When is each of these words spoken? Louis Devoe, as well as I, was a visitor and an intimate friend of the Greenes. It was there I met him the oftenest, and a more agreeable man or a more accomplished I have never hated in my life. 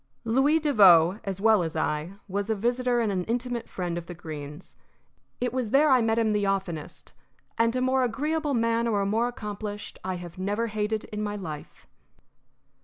Louis 0.23 0.57
Devoe, 0.59 1.19
as 1.25 1.39
well 1.39 1.61
as 1.61 1.75
I, 1.75 2.13
was 2.27 2.49
a 2.49 2.55
visitor 2.55 3.01
and 3.01 3.11
an 3.11 3.23
intimate 3.25 3.69
friend 3.69 3.99
of 3.99 4.07
the 4.07 4.15
Greenes. 4.15 4.75
It 5.39 5.53
was 5.53 5.69
there 5.69 5.91
I 5.91 6.01
met 6.01 6.17
him 6.17 6.31
the 6.31 6.47
oftenest, 6.47 7.13
and 7.55 7.75
a 7.75 7.81
more 7.81 8.03
agreeable 8.03 8.55
man 8.55 8.87
or 8.87 9.01
a 9.01 9.05
more 9.05 9.27
accomplished 9.27 9.99
I 10.03 10.15
have 10.15 10.39
never 10.39 10.65
hated 10.65 11.03
in 11.03 11.21
my 11.21 11.35
life. 11.35 11.85